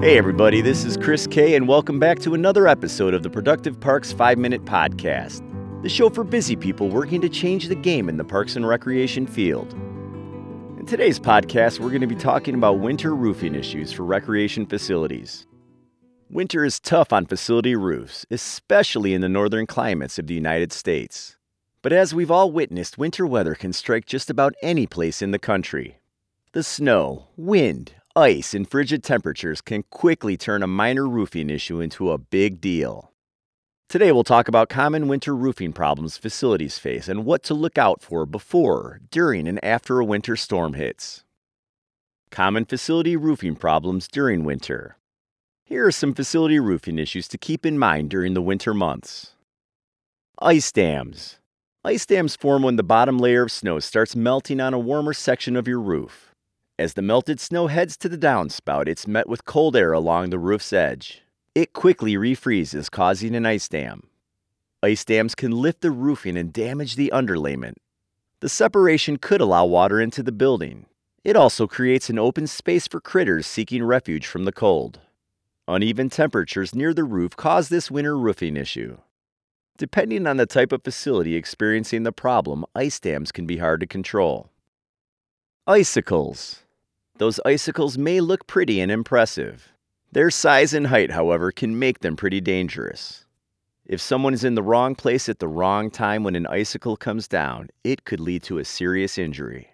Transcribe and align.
Hey, 0.00 0.16
everybody, 0.16 0.60
this 0.60 0.84
is 0.84 0.96
Chris 0.96 1.26
K, 1.26 1.56
and 1.56 1.66
welcome 1.66 1.98
back 1.98 2.20
to 2.20 2.34
another 2.34 2.68
episode 2.68 3.14
of 3.14 3.24
the 3.24 3.28
Productive 3.30 3.80
Parks 3.80 4.12
5 4.12 4.38
Minute 4.38 4.64
Podcast, 4.64 5.42
the 5.82 5.88
show 5.88 6.08
for 6.08 6.22
busy 6.22 6.54
people 6.54 6.88
working 6.88 7.20
to 7.20 7.28
change 7.28 7.66
the 7.66 7.74
game 7.74 8.08
in 8.08 8.16
the 8.16 8.22
parks 8.22 8.54
and 8.54 8.64
recreation 8.68 9.26
field. 9.26 9.72
In 10.78 10.86
today's 10.86 11.18
podcast, 11.18 11.80
we're 11.80 11.88
going 11.88 12.00
to 12.00 12.06
be 12.06 12.14
talking 12.14 12.54
about 12.54 12.78
winter 12.78 13.12
roofing 13.12 13.56
issues 13.56 13.90
for 13.90 14.04
recreation 14.04 14.66
facilities. 14.66 15.48
Winter 16.30 16.64
is 16.64 16.78
tough 16.78 17.12
on 17.12 17.26
facility 17.26 17.74
roofs, 17.74 18.24
especially 18.30 19.14
in 19.14 19.20
the 19.20 19.28
northern 19.28 19.66
climates 19.66 20.16
of 20.16 20.28
the 20.28 20.34
United 20.34 20.72
States. 20.72 21.36
But 21.82 21.92
as 21.92 22.14
we've 22.14 22.30
all 22.30 22.52
witnessed, 22.52 22.98
winter 22.98 23.26
weather 23.26 23.56
can 23.56 23.72
strike 23.72 24.06
just 24.06 24.30
about 24.30 24.54
any 24.62 24.86
place 24.86 25.20
in 25.22 25.32
the 25.32 25.40
country. 25.40 25.98
The 26.52 26.62
snow, 26.62 27.26
wind, 27.36 27.94
ice, 28.18 28.52
and 28.52 28.68
frigid 28.68 29.04
temperatures 29.04 29.60
can 29.60 29.84
quickly 29.84 30.36
turn 30.36 30.62
a 30.62 30.66
minor 30.66 31.06
roofing 31.06 31.48
issue 31.48 31.80
into 31.80 32.10
a 32.10 32.18
big 32.18 32.60
deal. 32.60 33.12
Today, 33.88 34.10
we'll 34.10 34.24
talk 34.24 34.48
about 34.48 34.68
common 34.68 35.06
winter 35.06 35.34
roofing 35.34 35.72
problems 35.72 36.18
facilities 36.18 36.78
face 36.78 37.08
and 37.08 37.24
what 37.24 37.42
to 37.44 37.54
look 37.54 37.78
out 37.78 38.02
for 38.02 38.26
before, 38.26 39.00
during, 39.10 39.46
and 39.46 39.64
after 39.64 40.00
a 40.00 40.04
winter 40.04 40.36
storm 40.36 40.74
hits. 40.74 41.24
Common 42.30 42.64
facility 42.64 43.16
roofing 43.16 43.54
problems 43.54 44.08
during 44.08 44.44
winter. 44.44 44.96
Here 45.64 45.86
are 45.86 45.92
some 45.92 46.12
facility 46.12 46.58
roofing 46.58 46.98
issues 46.98 47.28
to 47.28 47.38
keep 47.38 47.64
in 47.64 47.78
mind 47.78 48.10
during 48.10 48.34
the 48.34 48.42
winter 48.42 48.74
months. 48.74 49.34
Ice 50.42 50.72
dams. 50.72 51.38
Ice 51.84 52.04
dams 52.04 52.34
form 52.36 52.64
when 52.64 52.76
the 52.76 52.82
bottom 52.82 53.18
layer 53.18 53.44
of 53.44 53.52
snow 53.52 53.78
starts 53.78 54.16
melting 54.16 54.60
on 54.60 54.74
a 54.74 54.78
warmer 54.78 55.14
section 55.14 55.54
of 55.56 55.68
your 55.68 55.80
roof. 55.80 56.27
As 56.80 56.94
the 56.94 57.02
melted 57.02 57.40
snow 57.40 57.66
heads 57.66 57.96
to 57.96 58.08
the 58.08 58.16
downspout, 58.16 58.86
it's 58.86 59.08
met 59.08 59.28
with 59.28 59.44
cold 59.44 59.74
air 59.74 59.92
along 59.92 60.30
the 60.30 60.38
roof's 60.38 60.72
edge. 60.72 61.22
It 61.52 61.72
quickly 61.72 62.14
refreezes, 62.14 62.88
causing 62.88 63.34
an 63.34 63.44
ice 63.44 63.68
dam. 63.68 64.04
Ice 64.80 65.04
dams 65.04 65.34
can 65.34 65.50
lift 65.50 65.80
the 65.80 65.90
roofing 65.90 66.36
and 66.36 66.52
damage 66.52 66.94
the 66.94 67.10
underlayment. 67.12 67.78
The 68.38 68.48
separation 68.48 69.16
could 69.16 69.40
allow 69.40 69.64
water 69.64 70.00
into 70.00 70.22
the 70.22 70.30
building. 70.30 70.86
It 71.24 71.34
also 71.34 71.66
creates 71.66 72.10
an 72.10 72.18
open 72.20 72.46
space 72.46 72.86
for 72.86 73.00
critters 73.00 73.48
seeking 73.48 73.82
refuge 73.82 74.28
from 74.28 74.44
the 74.44 74.52
cold. 74.52 75.00
Uneven 75.66 76.10
temperatures 76.10 76.76
near 76.76 76.94
the 76.94 77.02
roof 77.02 77.34
cause 77.34 77.70
this 77.70 77.90
winter 77.90 78.16
roofing 78.16 78.56
issue. 78.56 78.98
Depending 79.78 80.28
on 80.28 80.36
the 80.36 80.46
type 80.46 80.70
of 80.70 80.84
facility 80.84 81.34
experiencing 81.34 82.04
the 82.04 82.12
problem, 82.12 82.64
ice 82.76 83.00
dams 83.00 83.32
can 83.32 83.46
be 83.46 83.56
hard 83.56 83.80
to 83.80 83.86
control. 83.88 84.50
Icicles. 85.66 86.62
Those 87.18 87.40
icicles 87.44 87.98
may 87.98 88.20
look 88.20 88.46
pretty 88.46 88.80
and 88.80 88.92
impressive. 88.92 89.72
Their 90.12 90.30
size 90.30 90.72
and 90.72 90.86
height, 90.86 91.10
however, 91.10 91.50
can 91.50 91.78
make 91.78 91.98
them 91.98 92.16
pretty 92.16 92.40
dangerous. 92.40 93.26
If 93.84 94.00
someone 94.00 94.34
is 94.34 94.44
in 94.44 94.54
the 94.54 94.62
wrong 94.62 94.94
place 94.94 95.28
at 95.28 95.40
the 95.40 95.48
wrong 95.48 95.90
time 95.90 96.22
when 96.22 96.36
an 96.36 96.46
icicle 96.46 96.96
comes 96.96 97.26
down, 97.26 97.70
it 97.82 98.04
could 98.04 98.20
lead 98.20 98.44
to 98.44 98.58
a 98.58 98.64
serious 98.64 99.18
injury. 99.18 99.70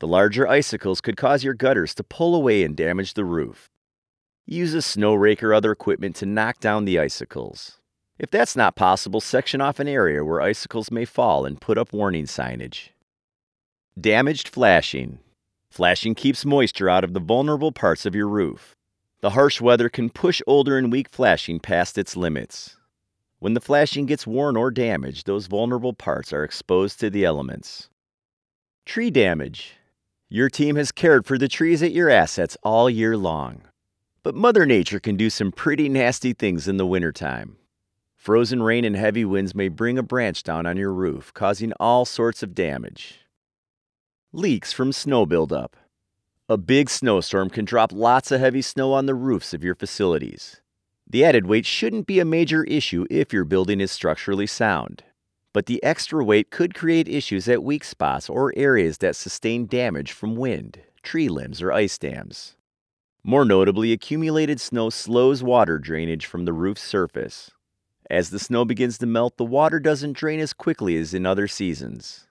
The 0.00 0.08
larger 0.08 0.48
icicles 0.48 1.00
could 1.00 1.16
cause 1.16 1.44
your 1.44 1.54
gutters 1.54 1.94
to 1.94 2.02
pull 2.02 2.34
away 2.34 2.64
and 2.64 2.76
damage 2.76 3.14
the 3.14 3.24
roof. 3.24 3.70
Use 4.44 4.74
a 4.74 4.82
snow 4.82 5.14
rake 5.14 5.42
or 5.42 5.54
other 5.54 5.70
equipment 5.70 6.16
to 6.16 6.26
knock 6.26 6.58
down 6.58 6.86
the 6.86 6.98
icicles. 6.98 7.78
If 8.18 8.30
that's 8.30 8.56
not 8.56 8.76
possible, 8.76 9.20
section 9.20 9.60
off 9.60 9.78
an 9.78 9.88
area 9.88 10.24
where 10.24 10.40
icicles 10.40 10.90
may 10.90 11.04
fall 11.04 11.46
and 11.46 11.60
put 11.60 11.78
up 11.78 11.92
warning 11.92 12.26
signage. 12.26 12.88
Damaged 13.98 14.48
flashing. 14.48 15.20
Flashing 15.74 16.14
keeps 16.14 16.44
moisture 16.44 16.88
out 16.88 17.02
of 17.02 17.14
the 17.14 17.18
vulnerable 17.18 17.72
parts 17.72 18.06
of 18.06 18.14
your 18.14 18.28
roof. 18.28 18.76
The 19.22 19.30
harsh 19.30 19.60
weather 19.60 19.88
can 19.88 20.08
push 20.08 20.40
older 20.46 20.78
and 20.78 20.92
weak 20.92 21.08
flashing 21.08 21.58
past 21.58 21.98
its 21.98 22.16
limits. 22.16 22.76
When 23.40 23.54
the 23.54 23.60
flashing 23.60 24.06
gets 24.06 24.24
worn 24.24 24.56
or 24.56 24.70
damaged, 24.70 25.26
those 25.26 25.48
vulnerable 25.48 25.92
parts 25.92 26.32
are 26.32 26.44
exposed 26.44 27.00
to 27.00 27.10
the 27.10 27.24
elements. 27.24 27.88
Tree 28.86 29.10
damage. 29.10 29.74
Your 30.28 30.48
team 30.48 30.76
has 30.76 30.92
cared 30.92 31.26
for 31.26 31.38
the 31.38 31.48
trees 31.48 31.82
at 31.82 31.90
your 31.90 32.08
assets 32.08 32.56
all 32.62 32.88
year 32.88 33.16
long. 33.16 33.62
But 34.22 34.36
Mother 34.36 34.66
Nature 34.66 35.00
can 35.00 35.16
do 35.16 35.28
some 35.28 35.50
pretty 35.50 35.88
nasty 35.88 36.34
things 36.34 36.68
in 36.68 36.76
the 36.76 36.86
wintertime. 36.86 37.56
Frozen 38.14 38.62
rain 38.62 38.84
and 38.84 38.94
heavy 38.94 39.24
winds 39.24 39.56
may 39.56 39.66
bring 39.66 39.98
a 39.98 40.04
branch 40.04 40.44
down 40.44 40.66
on 40.66 40.76
your 40.76 40.92
roof, 40.92 41.34
causing 41.34 41.72
all 41.80 42.04
sorts 42.04 42.44
of 42.44 42.54
damage. 42.54 43.23
Leaks 44.36 44.72
from 44.72 44.90
snow 44.90 45.24
buildup. 45.24 45.76
A 46.48 46.56
big 46.56 46.90
snowstorm 46.90 47.48
can 47.48 47.64
drop 47.64 47.92
lots 47.92 48.32
of 48.32 48.40
heavy 48.40 48.62
snow 48.62 48.92
on 48.92 49.06
the 49.06 49.14
roofs 49.14 49.54
of 49.54 49.62
your 49.62 49.76
facilities. 49.76 50.60
The 51.08 51.24
added 51.24 51.46
weight 51.46 51.64
shouldn't 51.64 52.08
be 52.08 52.18
a 52.18 52.24
major 52.24 52.64
issue 52.64 53.06
if 53.10 53.32
your 53.32 53.44
building 53.44 53.80
is 53.80 53.92
structurally 53.92 54.48
sound. 54.48 55.04
But 55.52 55.66
the 55.66 55.80
extra 55.84 56.24
weight 56.24 56.50
could 56.50 56.74
create 56.74 57.06
issues 57.06 57.48
at 57.48 57.62
weak 57.62 57.84
spots 57.84 58.28
or 58.28 58.52
areas 58.56 58.98
that 58.98 59.14
sustain 59.14 59.66
damage 59.68 60.10
from 60.10 60.34
wind, 60.34 60.80
tree 61.04 61.28
limbs, 61.28 61.62
or 61.62 61.70
ice 61.70 61.96
dams. 61.96 62.56
More 63.22 63.44
notably, 63.44 63.92
accumulated 63.92 64.60
snow 64.60 64.90
slows 64.90 65.44
water 65.44 65.78
drainage 65.78 66.26
from 66.26 66.44
the 66.44 66.52
roof's 66.52 66.82
surface. 66.82 67.52
As 68.10 68.30
the 68.30 68.40
snow 68.40 68.64
begins 68.64 68.98
to 68.98 69.06
melt, 69.06 69.36
the 69.36 69.44
water 69.44 69.78
doesn't 69.78 70.16
drain 70.16 70.40
as 70.40 70.52
quickly 70.52 70.96
as 70.96 71.14
in 71.14 71.24
other 71.24 71.46
seasons. 71.46 72.26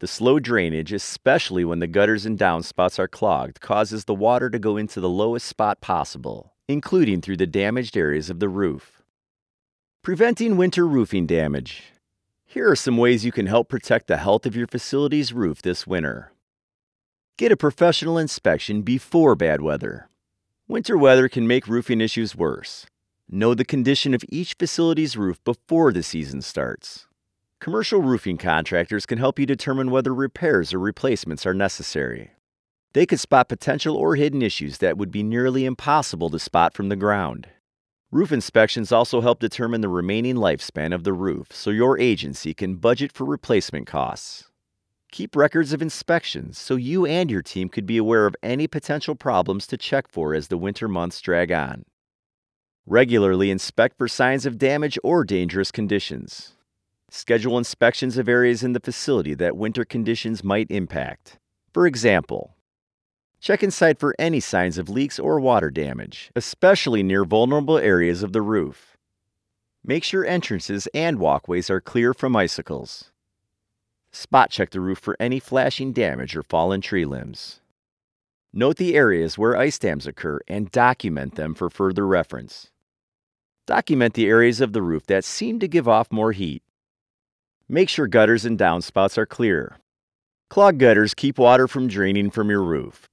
The 0.00 0.06
slow 0.06 0.38
drainage, 0.38 0.92
especially 0.92 1.64
when 1.64 1.80
the 1.80 1.88
gutters 1.88 2.24
and 2.24 2.38
downspouts 2.38 3.00
are 3.00 3.08
clogged, 3.08 3.60
causes 3.60 4.04
the 4.04 4.14
water 4.14 4.48
to 4.48 4.58
go 4.58 4.76
into 4.76 5.00
the 5.00 5.08
lowest 5.08 5.46
spot 5.46 5.80
possible, 5.80 6.52
including 6.68 7.20
through 7.20 7.38
the 7.38 7.48
damaged 7.48 7.96
areas 7.96 8.30
of 8.30 8.38
the 8.38 8.48
roof. 8.48 9.02
Preventing 10.02 10.56
winter 10.56 10.86
roofing 10.86 11.26
damage. 11.26 11.82
Here 12.46 12.70
are 12.70 12.76
some 12.76 12.96
ways 12.96 13.24
you 13.24 13.32
can 13.32 13.46
help 13.46 13.68
protect 13.68 14.06
the 14.06 14.18
health 14.18 14.46
of 14.46 14.54
your 14.54 14.68
facility's 14.68 15.32
roof 15.32 15.62
this 15.62 15.84
winter. 15.84 16.30
Get 17.36 17.50
a 17.50 17.56
professional 17.56 18.18
inspection 18.18 18.82
before 18.82 19.34
bad 19.34 19.62
weather. 19.62 20.08
Winter 20.68 20.96
weather 20.96 21.28
can 21.28 21.48
make 21.48 21.66
roofing 21.66 22.00
issues 22.00 22.36
worse. 22.36 22.86
Know 23.28 23.52
the 23.52 23.64
condition 23.64 24.14
of 24.14 24.24
each 24.28 24.54
facility's 24.56 25.16
roof 25.16 25.42
before 25.42 25.92
the 25.92 26.04
season 26.04 26.40
starts. 26.40 27.07
Commercial 27.60 28.00
roofing 28.00 28.36
contractors 28.36 29.04
can 29.04 29.18
help 29.18 29.36
you 29.36 29.44
determine 29.44 29.90
whether 29.90 30.14
repairs 30.14 30.72
or 30.72 30.78
replacements 30.78 31.44
are 31.44 31.54
necessary. 31.54 32.30
They 32.92 33.04
could 33.04 33.18
spot 33.18 33.48
potential 33.48 33.96
or 33.96 34.14
hidden 34.14 34.42
issues 34.42 34.78
that 34.78 34.96
would 34.96 35.10
be 35.10 35.24
nearly 35.24 35.64
impossible 35.64 36.30
to 36.30 36.38
spot 36.38 36.72
from 36.72 36.88
the 36.88 36.94
ground. 36.94 37.48
Roof 38.12 38.30
inspections 38.30 38.92
also 38.92 39.20
help 39.20 39.40
determine 39.40 39.80
the 39.80 39.88
remaining 39.88 40.36
lifespan 40.36 40.94
of 40.94 41.02
the 41.02 41.12
roof 41.12 41.48
so 41.50 41.70
your 41.70 41.98
agency 41.98 42.54
can 42.54 42.76
budget 42.76 43.10
for 43.10 43.24
replacement 43.24 43.88
costs. 43.88 44.48
Keep 45.10 45.34
records 45.34 45.72
of 45.72 45.82
inspections 45.82 46.58
so 46.58 46.76
you 46.76 47.06
and 47.06 47.28
your 47.28 47.42
team 47.42 47.68
could 47.68 47.86
be 47.86 47.96
aware 47.96 48.26
of 48.26 48.36
any 48.40 48.68
potential 48.68 49.16
problems 49.16 49.66
to 49.66 49.76
check 49.76 50.06
for 50.08 50.32
as 50.32 50.46
the 50.46 50.56
winter 50.56 50.86
months 50.86 51.20
drag 51.20 51.50
on. 51.50 51.84
Regularly 52.86 53.50
inspect 53.50 53.98
for 53.98 54.06
signs 54.06 54.46
of 54.46 54.58
damage 54.58 54.96
or 55.02 55.24
dangerous 55.24 55.72
conditions. 55.72 56.54
Schedule 57.10 57.56
inspections 57.56 58.18
of 58.18 58.28
areas 58.28 58.62
in 58.62 58.74
the 58.74 58.80
facility 58.80 59.32
that 59.34 59.56
winter 59.56 59.84
conditions 59.84 60.44
might 60.44 60.70
impact. 60.70 61.38
For 61.72 61.86
example, 61.86 62.54
check 63.40 63.62
inside 63.62 63.98
for 63.98 64.14
any 64.18 64.40
signs 64.40 64.76
of 64.76 64.90
leaks 64.90 65.18
or 65.18 65.40
water 65.40 65.70
damage, 65.70 66.30
especially 66.36 67.02
near 67.02 67.24
vulnerable 67.24 67.78
areas 67.78 68.22
of 68.22 68.34
the 68.34 68.42
roof. 68.42 68.98
Make 69.82 70.04
sure 70.04 70.26
entrances 70.26 70.86
and 70.92 71.18
walkways 71.18 71.70
are 71.70 71.80
clear 71.80 72.12
from 72.12 72.36
icicles. 72.36 73.10
Spot 74.12 74.50
check 74.50 74.70
the 74.70 74.80
roof 74.80 74.98
for 74.98 75.16
any 75.18 75.40
flashing 75.40 75.92
damage 75.94 76.36
or 76.36 76.42
fallen 76.42 76.82
tree 76.82 77.06
limbs. 77.06 77.60
Note 78.52 78.76
the 78.76 78.94
areas 78.94 79.38
where 79.38 79.56
ice 79.56 79.78
dams 79.78 80.06
occur 80.06 80.40
and 80.46 80.70
document 80.70 81.36
them 81.36 81.54
for 81.54 81.70
further 81.70 82.06
reference. 82.06 82.70
Document 83.66 84.12
the 84.14 84.26
areas 84.26 84.60
of 84.60 84.72
the 84.72 84.82
roof 84.82 85.06
that 85.06 85.24
seem 85.24 85.58
to 85.60 85.68
give 85.68 85.88
off 85.88 86.12
more 86.12 86.32
heat. 86.32 86.62
Make 87.70 87.90
sure 87.90 88.06
gutters 88.06 88.46
and 88.46 88.58
downspouts 88.58 89.18
are 89.18 89.26
clear. 89.26 89.76
Clogged 90.48 90.78
gutters 90.78 91.12
keep 91.12 91.38
water 91.38 91.68
from 91.68 91.86
draining 91.86 92.30
from 92.30 92.48
your 92.48 92.62
roof. 92.62 93.10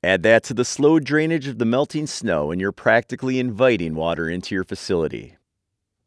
Add 0.00 0.22
that 0.22 0.44
to 0.44 0.54
the 0.54 0.64
slow 0.64 1.00
drainage 1.00 1.48
of 1.48 1.58
the 1.58 1.64
melting 1.64 2.06
snow, 2.06 2.52
and 2.52 2.60
you're 2.60 2.70
practically 2.70 3.40
inviting 3.40 3.96
water 3.96 4.30
into 4.30 4.54
your 4.54 4.62
facility. 4.62 5.36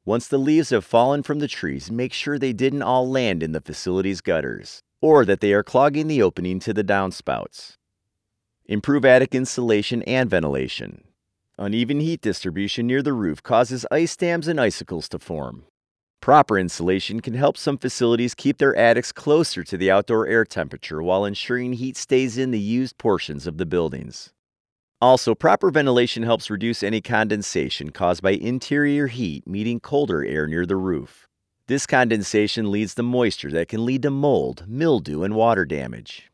Once 0.05 0.29
the 0.29 0.37
leaves 0.37 0.69
have 0.69 0.85
fallen 0.85 1.23
from 1.23 1.39
the 1.39 1.47
trees, 1.49 1.91
make 1.91 2.13
sure 2.13 2.39
they 2.39 2.53
didn't 2.53 2.83
all 2.83 3.09
land 3.09 3.43
in 3.43 3.51
the 3.51 3.59
facility's 3.59 4.21
gutters, 4.21 4.81
or 5.01 5.25
that 5.25 5.41
they 5.41 5.51
are 5.51 5.61
clogging 5.61 6.07
the 6.07 6.21
opening 6.21 6.57
to 6.61 6.73
the 6.73 6.85
downspouts. 6.85 7.75
Improve 8.65 9.03
attic 9.03 9.35
insulation 9.35 10.03
and 10.03 10.29
ventilation. 10.29 11.03
Uneven 11.57 11.99
heat 11.99 12.21
distribution 12.21 12.87
near 12.87 13.01
the 13.01 13.11
roof 13.11 13.43
causes 13.43 13.85
ice 13.91 14.15
dams 14.15 14.47
and 14.47 14.61
icicles 14.61 15.09
to 15.09 15.19
form. 15.19 15.65
Proper 16.29 16.59
insulation 16.59 17.21
can 17.21 17.33
help 17.33 17.57
some 17.57 17.79
facilities 17.79 18.35
keep 18.35 18.59
their 18.59 18.75
attics 18.75 19.11
closer 19.11 19.63
to 19.63 19.75
the 19.75 19.89
outdoor 19.89 20.27
air 20.27 20.45
temperature 20.45 21.01
while 21.01 21.25
ensuring 21.25 21.73
heat 21.73 21.97
stays 21.97 22.37
in 22.37 22.51
the 22.51 22.59
used 22.59 22.99
portions 22.99 23.47
of 23.47 23.57
the 23.57 23.65
buildings. 23.65 24.31
Also, 25.01 25.33
proper 25.33 25.71
ventilation 25.71 26.21
helps 26.21 26.51
reduce 26.51 26.83
any 26.83 27.01
condensation 27.01 27.89
caused 27.89 28.21
by 28.21 28.29
interior 28.29 29.07
heat 29.07 29.47
meeting 29.47 29.79
colder 29.79 30.23
air 30.23 30.45
near 30.45 30.67
the 30.67 30.75
roof. 30.75 31.27
This 31.65 31.87
condensation 31.87 32.69
leads 32.69 32.93
to 32.93 33.01
moisture 33.01 33.49
that 33.49 33.67
can 33.67 33.83
lead 33.83 34.03
to 34.03 34.11
mold, 34.11 34.65
mildew, 34.67 35.23
and 35.23 35.33
water 35.33 35.65
damage. 35.65 36.29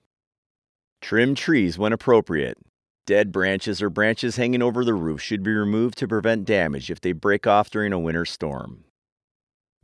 Trim 0.99 1.35
trees 1.35 1.77
when 1.77 1.93
appropriate. 1.93 2.57
Dead 3.05 3.31
branches 3.31 3.81
or 3.81 3.89
branches 3.89 4.35
hanging 4.35 4.61
over 4.61 4.83
the 4.83 4.93
roof 4.93 5.21
should 5.21 5.41
be 5.41 5.53
removed 5.53 5.97
to 5.99 6.05
prevent 6.05 6.43
damage 6.43 6.91
if 6.91 6.99
they 6.99 7.13
break 7.13 7.47
off 7.47 7.69
during 7.69 7.93
a 7.93 7.99
winter 7.99 8.25
storm. 8.25 8.84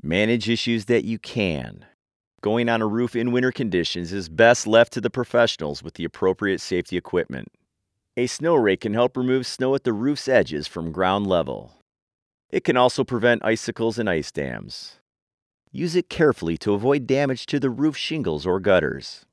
Manage 0.04 0.50
issues 0.50 0.86
that 0.86 1.04
you 1.04 1.20
can. 1.20 1.86
Going 2.42 2.70
on 2.70 2.82
a 2.82 2.88
roof 2.88 3.16
in 3.16 3.32
winter 3.32 3.52
conditions 3.52 4.12
is 4.12 4.30
best 4.30 4.66
left 4.66 4.92
to 4.94 5.02
the 5.02 5.12
professionals 5.12 5.84
with 5.84 5.94
the 5.94 6.06
appropriate 6.06 6.60
safety 6.60 6.98
equipment. 6.98 7.52
A 8.18 8.26
snow 8.26 8.56
rake 8.56 8.82
can 8.82 8.96
help 8.96 9.16
remove 9.16 9.46
snow 9.46 9.76
at 9.76 9.84
the 9.84 9.94
roof's 9.94 10.28
edges 10.28 10.66
from 10.66 10.92
ground 10.92 11.28
level. 11.28 11.74
It 12.50 12.64
can 12.64 12.78
also 12.78 13.04
prevent 13.04 13.46
icicles 13.46 14.00
and 14.00 14.10
ice 14.10 14.32
dams. 14.32 14.96
Use 15.72 15.96
it 15.96 16.10
carefully 16.10 16.58
to 16.58 16.74
avoid 16.74 17.06
damage 17.06 17.46
to 17.46 17.60
the 17.60 17.70
roof 17.70 17.96
shingles 17.96 18.44
or 18.44 18.60
gutters. 18.60 19.28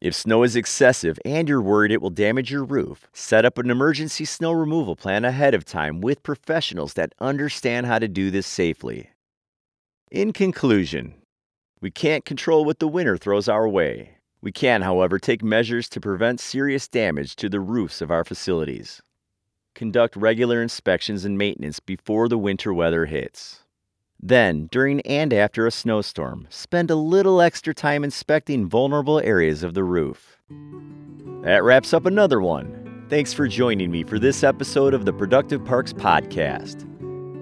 If 0.00 0.16
snow 0.16 0.42
is 0.42 0.56
excessive 0.56 1.20
and 1.24 1.48
you're 1.48 1.62
worried 1.62 1.92
it 1.92 2.02
will 2.02 2.10
damage 2.10 2.50
your 2.50 2.64
roof, 2.64 3.06
set 3.12 3.44
up 3.44 3.58
an 3.58 3.70
emergency 3.70 4.24
snow 4.24 4.50
removal 4.50 4.96
plan 4.96 5.24
ahead 5.24 5.54
of 5.54 5.64
time 5.64 6.00
with 6.00 6.24
professionals 6.24 6.94
that 6.94 7.14
understand 7.20 7.86
how 7.86 8.00
to 8.00 8.08
do 8.08 8.32
this 8.32 8.48
safely. 8.48 9.10
In 10.14 10.32
conclusion, 10.32 11.14
we 11.80 11.90
can't 11.90 12.24
control 12.24 12.64
what 12.64 12.78
the 12.78 12.86
winter 12.86 13.16
throws 13.16 13.48
our 13.48 13.68
way. 13.68 14.18
We 14.40 14.52
can, 14.52 14.82
however, 14.82 15.18
take 15.18 15.42
measures 15.42 15.88
to 15.88 16.00
prevent 16.00 16.38
serious 16.38 16.86
damage 16.86 17.34
to 17.34 17.48
the 17.48 17.58
roofs 17.58 18.00
of 18.00 18.12
our 18.12 18.22
facilities. 18.22 19.02
Conduct 19.74 20.14
regular 20.14 20.62
inspections 20.62 21.24
and 21.24 21.36
maintenance 21.36 21.80
before 21.80 22.28
the 22.28 22.38
winter 22.38 22.72
weather 22.72 23.06
hits. 23.06 23.64
Then, 24.22 24.68
during 24.70 25.00
and 25.00 25.32
after 25.32 25.66
a 25.66 25.72
snowstorm, 25.72 26.46
spend 26.48 26.92
a 26.92 26.94
little 26.94 27.40
extra 27.40 27.74
time 27.74 28.04
inspecting 28.04 28.68
vulnerable 28.68 29.18
areas 29.18 29.64
of 29.64 29.74
the 29.74 29.82
roof. 29.82 30.38
That 31.42 31.64
wraps 31.64 31.92
up 31.92 32.06
another 32.06 32.40
one. 32.40 33.04
Thanks 33.10 33.32
for 33.32 33.48
joining 33.48 33.90
me 33.90 34.04
for 34.04 34.20
this 34.20 34.44
episode 34.44 34.94
of 34.94 35.06
the 35.06 35.12
Productive 35.12 35.64
Parks 35.64 35.92
Podcast. 35.92 36.88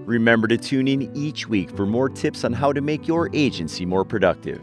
Remember 0.07 0.49
to 0.49 0.57
tune 0.59 0.89
in 0.89 1.15
each 1.17 1.49
week 1.49 1.71
for 1.71 1.87
more 1.87 2.09
tips 2.09 2.45
on 2.45 2.53
how 2.53 2.73
to 2.73 2.81
make 2.81 3.07
your 3.07 3.31
agency 3.33 3.87
more 3.87 4.05
productive. 4.05 4.61